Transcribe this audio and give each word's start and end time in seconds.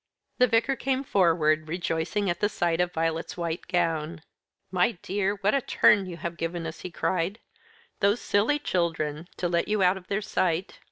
The 0.39 0.47
Vicar 0.47 0.75
came 0.75 1.03
forward, 1.03 1.67
rejoicing 1.67 2.27
at 2.27 2.41
sight 2.49 2.81
of 2.81 2.91
Violet's 2.91 3.37
white 3.37 3.67
gown. 3.67 4.23
"My 4.71 4.93
dear, 5.03 5.35
what 5.41 5.53
a 5.53 5.61
turn 5.61 6.07
you 6.07 6.17
have 6.17 6.37
given 6.37 6.65
us!" 6.65 6.79
he 6.79 6.89
cried; 6.89 7.37
"those 7.99 8.19
silly 8.19 8.57
children, 8.57 9.27
to 9.37 9.47
let 9.47 9.67
you 9.67 9.83
out 9.83 9.97
of 9.97 10.07
their 10.07 10.23
sight! 10.23 10.79